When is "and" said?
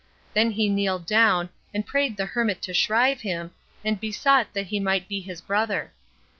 1.75-1.85, 3.85-3.99